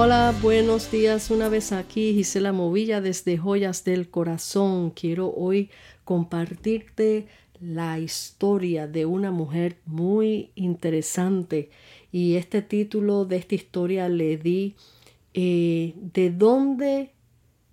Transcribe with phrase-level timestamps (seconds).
[0.00, 1.28] Hola, buenos días.
[1.28, 4.90] Una vez aquí, Gisela Movilla desde Joyas del Corazón.
[4.92, 5.70] Quiero hoy
[6.04, 7.26] compartirte
[7.58, 11.70] la historia de una mujer muy interesante.
[12.12, 14.76] Y este título de esta historia le di
[15.34, 17.10] eh, ¿De dónde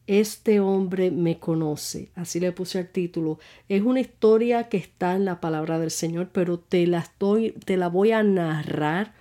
[0.08, 2.10] este hombre me conoce?
[2.16, 3.38] Así le puse el título.
[3.70, 7.78] Es una historia que está en la palabra del Señor, pero te la, estoy, te
[7.78, 9.14] la voy a narrar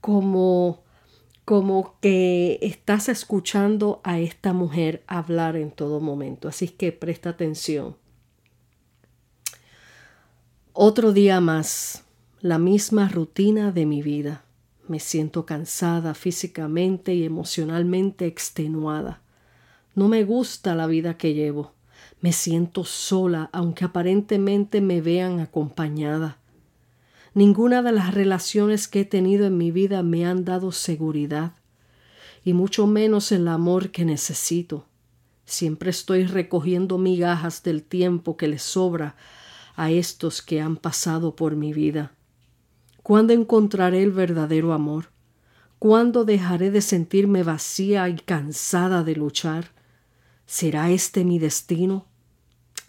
[0.00, 0.82] como
[1.50, 6.46] como que estás escuchando a esta mujer hablar en todo momento.
[6.46, 7.96] Así que presta atención.
[10.72, 12.04] Otro día más,
[12.40, 14.44] la misma rutina de mi vida.
[14.86, 19.20] Me siento cansada físicamente y emocionalmente extenuada.
[19.96, 21.72] No me gusta la vida que llevo.
[22.20, 26.38] Me siento sola, aunque aparentemente me vean acompañada.
[27.32, 31.52] Ninguna de las relaciones que he tenido en mi vida me han dado seguridad,
[32.44, 34.86] y mucho menos el amor que necesito.
[35.44, 39.14] Siempre estoy recogiendo migajas del tiempo que les sobra
[39.76, 42.12] a estos que han pasado por mi vida.
[43.02, 45.10] ¿Cuándo encontraré el verdadero amor?
[45.78, 49.72] ¿Cuándo dejaré de sentirme vacía y cansada de luchar?
[50.46, 52.06] ¿Será este mi destino?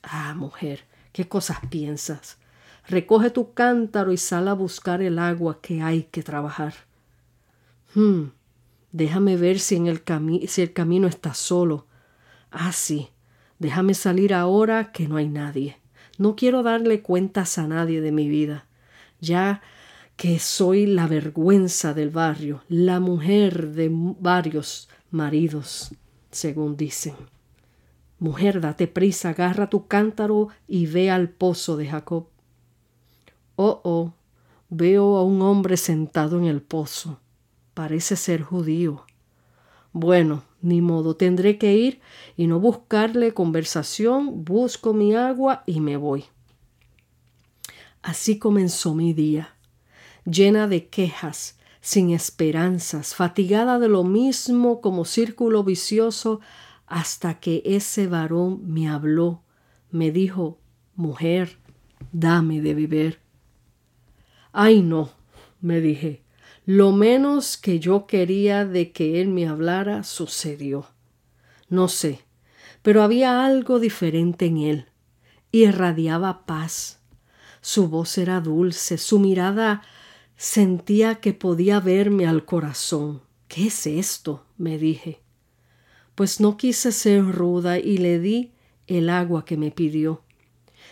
[0.04, 2.38] Ah, mujer, ¿qué cosas piensas?
[2.88, 6.74] Recoge tu cántaro y sal a buscar el agua que hay que trabajar.
[7.94, 8.30] Hmm,
[8.92, 10.02] déjame ver si, en el,
[10.48, 11.88] si el camino está solo.
[12.52, 13.10] Ah, sí,
[13.60, 15.78] déjame salir ahora que no hay nadie.
[16.18, 18.68] No quiero darle cuentas a nadie de mi vida,
[19.20, 19.62] ya
[20.16, 25.96] que soy la vergüenza del barrio, la mujer de varios maridos,
[26.30, 27.16] según dicen.
[28.20, 32.28] Mujer, date prisa, agarra tu cántaro y ve al pozo de Jacob.
[33.64, 34.14] Oh, oh,
[34.72, 37.20] veo a un hombre sentado en el pozo.
[37.76, 39.06] Parece ser judío.
[39.94, 42.02] Bueno, ni modo, tendré que ir
[42.36, 46.26] y no buscarle conversación, busco mi agua y me voy.
[48.02, 49.54] Así comenzó mi día,
[50.26, 56.40] llena de quejas, sin esperanzas, fatigada de lo mismo como círculo vicioso,
[56.88, 59.44] hasta que ese varón me habló,
[59.92, 60.58] me dijo,
[60.96, 61.60] mujer,
[62.12, 63.21] dame de beber.
[64.54, 65.12] Ay, no,
[65.62, 66.24] me dije,
[66.66, 70.88] lo menos que yo quería de que él me hablara sucedió.
[71.70, 72.22] No sé,
[72.82, 74.86] pero había algo diferente en él.
[75.52, 77.00] Irradiaba paz.
[77.62, 79.84] Su voz era dulce, su mirada
[80.36, 83.22] sentía que podía verme al corazón.
[83.48, 84.46] ¿Qué es esto?
[84.58, 85.22] me dije.
[86.16, 88.52] Pues no quise ser ruda y le di
[88.88, 90.24] el agua que me pidió.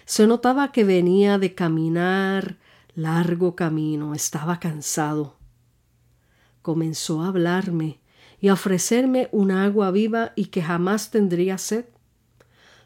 [0.05, 2.58] Se notaba que venía de caminar
[3.01, 5.37] largo camino, estaba cansado.
[6.61, 7.99] Comenzó a hablarme
[8.41, 11.85] y a ofrecerme una agua viva y que jamás tendría sed.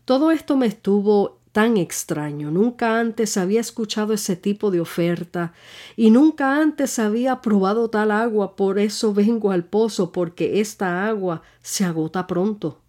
[0.05, 2.51] Todo esto me estuvo tan extraño.
[2.51, 5.53] Nunca antes había escuchado ese tipo de oferta
[5.95, 8.55] y nunca antes había probado tal agua.
[8.55, 12.82] Por eso vengo al pozo, porque esta agua se agota pronto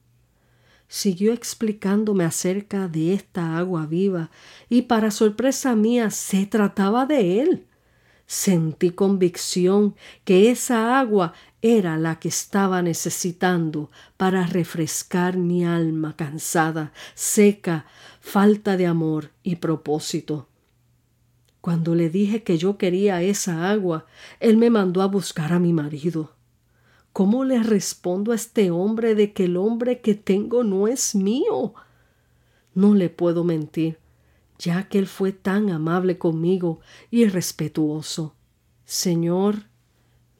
[0.94, 4.30] siguió explicándome acerca de esta agua viva
[4.68, 7.66] y para sorpresa mía se trataba de él.
[8.26, 16.92] Sentí convicción que esa agua era la que estaba necesitando para refrescar mi alma cansada,
[17.16, 17.86] seca,
[18.20, 20.48] falta de amor y propósito.
[21.60, 24.06] Cuando le dije que yo quería esa agua,
[24.38, 26.36] él me mandó a buscar a mi marido.
[27.14, 31.72] ¿Cómo le respondo a este hombre de que el hombre que tengo no es mío?
[32.74, 34.00] No le puedo mentir,
[34.58, 36.80] ya que él fue tan amable conmigo
[37.12, 38.34] y respetuoso.
[38.84, 39.68] Señor,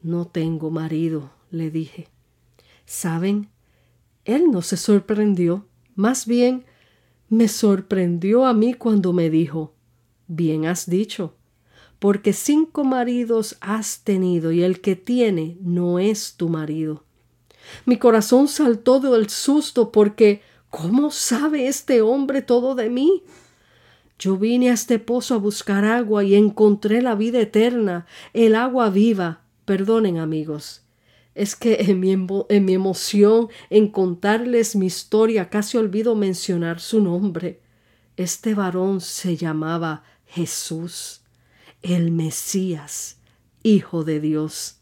[0.01, 2.09] no tengo marido, le dije.
[2.85, 3.47] ¿Saben?
[4.25, 6.65] Él no se sorprendió, más bien
[7.29, 9.73] me sorprendió a mí cuando me dijo,
[10.27, 11.37] Bien has dicho,
[11.99, 17.03] porque cinco maridos has tenido y el que tiene no es tu marido.
[17.85, 23.23] Mi corazón saltó del susto porque ¿cómo sabe este hombre todo de mí?
[24.19, 28.89] Yo vine a este pozo a buscar agua y encontré la vida eterna, el agua
[28.89, 29.41] viva.
[29.65, 30.83] Perdonen amigos.
[31.33, 37.01] Es que en mi, en mi emoción en contarles mi historia casi olvido mencionar su
[37.01, 37.61] nombre.
[38.15, 41.24] Este varón se llamaba Jesús
[41.85, 43.19] el Mesías,
[43.61, 44.79] Hijo de Dios.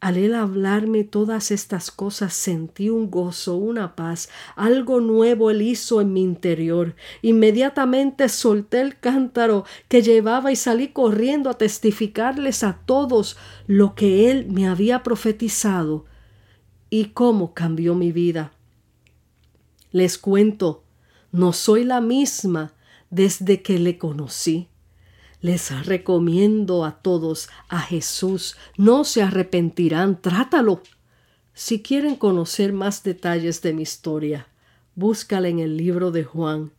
[0.00, 6.02] Al él hablarme todas estas cosas sentí un gozo, una paz, algo nuevo él hizo
[6.02, 6.94] en mi interior.
[7.22, 14.30] Inmediatamente solté el cántaro que llevaba y salí corriendo a testificarles a todos lo que
[14.30, 16.04] él me había profetizado
[16.90, 18.52] y cómo cambió mi vida.
[19.90, 20.84] Les cuento,
[21.30, 22.74] no soy la misma
[23.08, 24.68] desde que le conocí.
[25.42, 28.56] Les recomiendo a todos a Jesús.
[28.76, 30.22] No se arrepentirán.
[30.22, 30.82] Trátalo.
[31.52, 34.46] Si quieren conocer más detalles de mi historia,
[34.94, 36.70] búscala en el libro de Juan,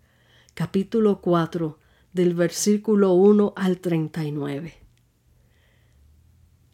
[0.54, 1.77] capítulo 4,
[2.13, 4.74] del versículo 1 al 39.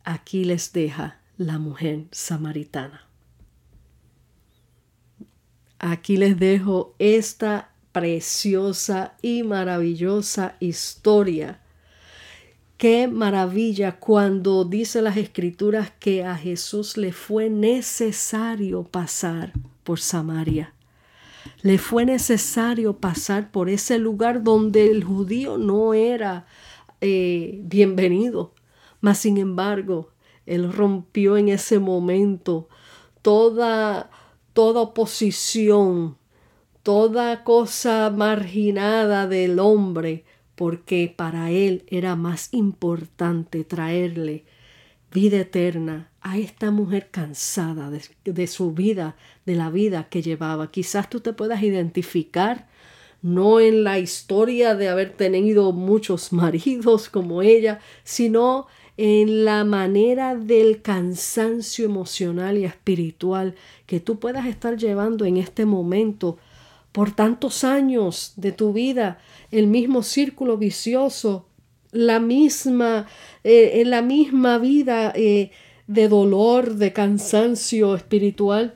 [0.04, 3.08] Aquí les deja la mujer samaritana.
[5.80, 11.62] Aquí les dejo esta preciosa y maravillosa historia.
[12.80, 19.52] Qué maravilla cuando dice las escrituras que a Jesús le fue necesario pasar
[19.84, 20.74] por Samaria.
[21.62, 26.46] Le fue necesario pasar por ese lugar donde el judío no era
[27.02, 28.54] eh, bienvenido.
[29.02, 30.12] Mas sin embargo,
[30.46, 32.70] él rompió en ese momento
[33.22, 34.10] toda
[34.54, 36.16] toda oposición,
[36.81, 40.24] toda cosa marginada del hombre,
[40.60, 44.44] porque para él era más importante traerle
[45.10, 49.16] vida eterna a esta mujer cansada de, de, su vida,
[49.46, 50.70] de la vida que llevaba.
[50.70, 52.68] Quizás tú te puedas identificar,
[53.22, 58.68] no en la historia de haber tenido muchos maridos como ella, sino
[58.98, 63.56] en la manera del cansancio emocional y espiritual
[63.86, 66.38] que tú puedas estar llevando en este momento
[66.92, 69.20] por tantos años de tu vida,
[69.52, 71.48] el mismo círculo vicioso,
[71.92, 73.08] la misma,
[73.44, 75.52] eh, la misma vida eh,
[75.88, 78.76] de dolor, de cansancio espiritual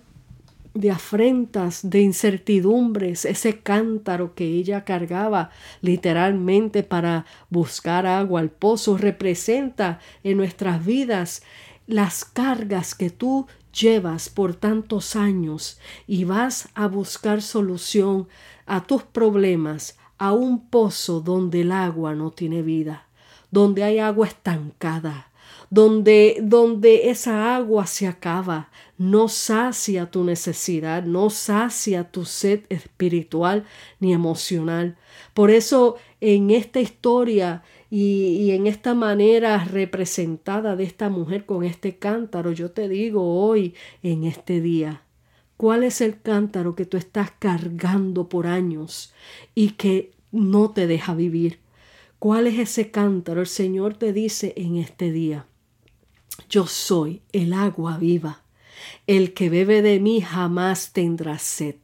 [0.74, 5.52] de afrentas, de incertidumbres, ese cántaro que ella cargaba
[5.82, 11.44] literalmente para buscar agua al pozo, representa en nuestras vidas
[11.86, 18.28] las cargas que tú llevas por tantos años y vas a buscar solución
[18.66, 23.08] a tus problemas a un pozo donde el agua no tiene vida,
[23.52, 25.32] donde hay agua estancada,
[25.70, 33.66] donde, donde esa agua se acaba, no sacia tu necesidad, no sacia tu sed espiritual
[34.00, 34.98] ni emocional.
[35.34, 37.64] Por eso en esta historia
[37.96, 43.76] y, en esta manera representada de esta mujer con este cántaro, yo te digo hoy,
[44.02, 45.04] en este día,
[45.58, 49.14] ¿cuál es el cántaro que tú estás cargando por años
[49.54, 51.60] y que no te deja vivir?
[52.18, 53.42] ¿Cuál es ese cántaro?
[53.42, 55.46] El Señor te dice en este día,
[56.50, 58.42] yo soy el agua viva.
[59.06, 61.76] El que bebe de mí jamás tendrá sed.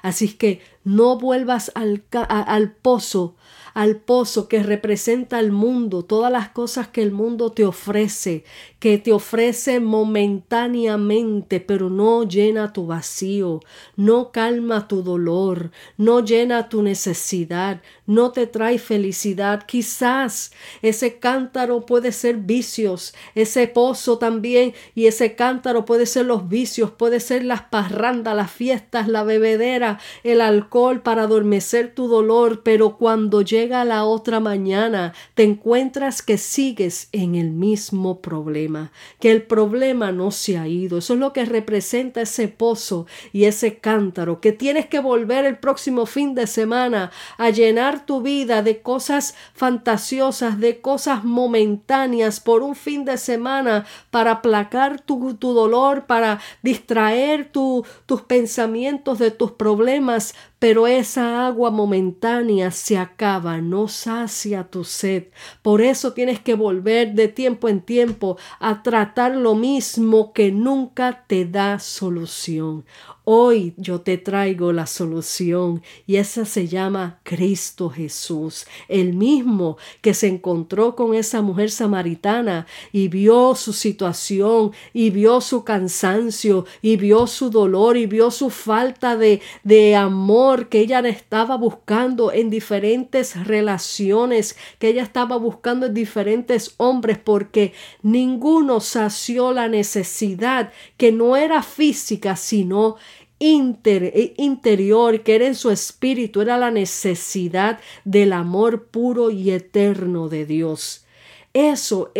[0.00, 3.34] Así que no vuelvas al, al pozo
[3.74, 8.44] al pozo que representa al mundo, todas las cosas que el mundo te ofrece,
[8.84, 13.60] que te ofrece momentáneamente, pero no llena tu vacío,
[13.96, 19.64] no calma tu dolor, no llena tu necesidad, no te trae felicidad.
[19.66, 26.50] Quizás ese cántaro puede ser vicios, ese pozo también, y ese cántaro puede ser los
[26.50, 32.62] vicios, puede ser las parrandas, las fiestas, la bebedera, el alcohol para adormecer tu dolor,
[32.62, 38.73] pero cuando llega la otra mañana, te encuentras que sigues en el mismo problema,
[39.20, 40.98] que el problema no se ha ido.
[40.98, 45.58] Eso es lo que representa ese pozo y ese cántaro, que tienes que volver el
[45.58, 52.62] próximo fin de semana a llenar tu vida de cosas fantasiosas, de cosas momentáneas por
[52.62, 59.52] un fin de semana para aplacar tu, dolor, para distraer tu, tus pensamientos de tus
[59.52, 65.24] problemas, pero esa agua momentánea se acaba, no sacia tu sed.
[65.60, 68.38] Por eso tienes que volver de tiempo en tiempo
[68.68, 72.84] a tratar lo mismo que nunca te da solución.
[73.26, 80.12] Hoy yo te traigo la solución y esa se llama Cristo Jesús, el mismo que
[80.12, 86.96] se encontró con esa mujer samaritana y vio su situación y vio su cansancio y
[86.96, 92.50] vio su dolor y vio su falta de, de amor que ella estaba buscando en
[92.50, 101.10] diferentes relaciones, que ella estaba buscando en diferentes hombres porque ninguno sació la necesidad que
[101.10, 102.96] no era física sino
[103.40, 110.28] eh, interior, que era en su espíritu, era la necesidad del amor puro y eterno
[110.28, 111.04] de Dios.
[111.52, 112.12] Eso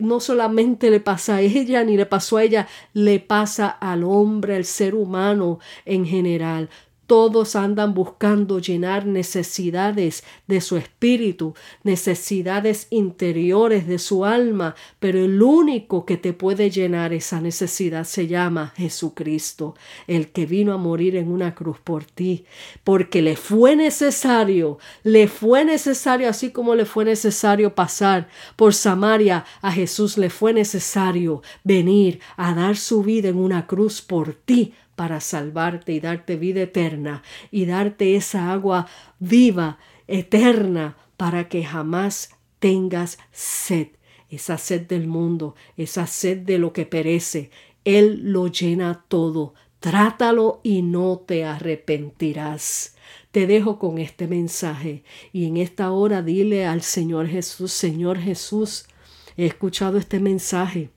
[0.00, 4.56] no solamente le pasa a ella, ni le pasó a ella, le pasa al hombre,
[4.56, 6.68] al ser humano en general.
[7.12, 15.42] Todos andan buscando llenar necesidades de su espíritu, necesidades interiores de su alma, pero el
[15.42, 19.74] único que te puede llenar esa necesidad se llama Jesucristo,
[20.06, 22.46] el que vino a morir en una cruz por ti,
[22.82, 28.26] porque le fue necesario, le fue necesario, así como le fue necesario pasar
[28.56, 34.00] por Samaria, a Jesús le fue necesario venir a dar su vida en una cruz
[34.00, 38.86] por ti para salvarte y darte vida eterna y darte esa agua
[39.18, 43.88] viva, eterna, para que jamás tengas sed,
[44.28, 47.50] esa sed del mundo, esa sed de lo que perece.
[47.84, 49.54] Él lo llena todo.
[49.80, 52.96] Trátalo y no te arrepentirás.
[53.32, 58.86] Te dejo con este mensaje y en esta hora dile al Señor Jesús, Señor Jesús,
[59.36, 60.90] he escuchado este mensaje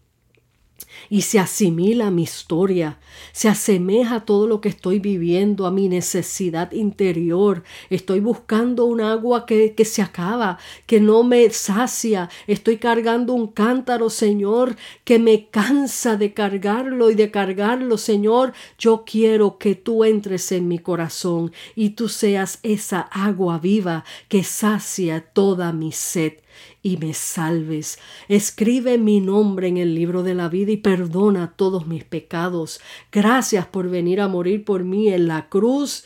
[1.09, 2.99] y se asimila a mi historia,
[3.31, 7.63] se asemeja a todo lo que estoy viviendo, a mi necesidad interior.
[7.89, 12.29] Estoy buscando un agua que, que se acaba, que no me sacia.
[12.47, 18.53] Estoy cargando un cántaro, Señor, que me cansa de cargarlo y de cargarlo, Señor.
[18.77, 24.43] Yo quiero que tú entres en mi corazón y tú seas esa agua viva que
[24.43, 26.44] sacia toda mi sed
[26.81, 27.99] y me salves.
[28.27, 32.79] Escribe mi nombre en el libro de la vida y perdona todos mis pecados.
[33.11, 36.05] Gracias por venir a morir por mí en la cruz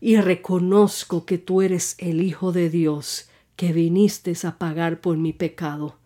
[0.00, 5.32] y reconozco que tú eres el Hijo de Dios, que viniste a pagar por mi
[5.32, 5.96] pecado.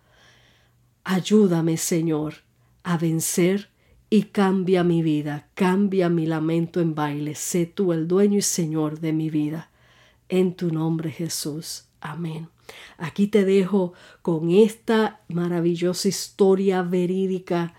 [1.05, 2.35] Ayúdame, Señor,
[2.83, 3.71] a vencer
[4.11, 7.35] y cambia mi vida, cambia mi lamento en baile.
[7.35, 9.71] Sé tú el dueño y Señor de mi vida.
[10.29, 11.87] En tu nombre, Jesús.
[12.00, 12.53] Amén.
[12.99, 13.92] Aquí te dejo
[14.23, 17.75] con esta maravillosa historia verídica,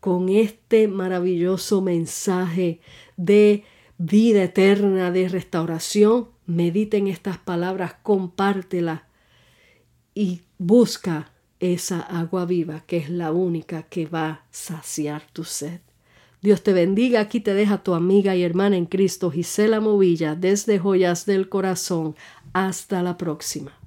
[0.00, 2.80] con este maravilloso mensaje
[3.16, 3.64] de
[3.98, 6.28] vida eterna, de restauración.
[6.46, 9.06] Medita en estas palabras, compártela
[10.14, 15.80] y busca esa agua viva que es la única que va a saciar tu sed.
[16.42, 17.20] Dios te bendiga.
[17.20, 22.16] Aquí te deja tu amiga y hermana en Cristo, Gisela Movilla, desde Joyas del Corazón.
[22.52, 23.79] Hasta la próxima.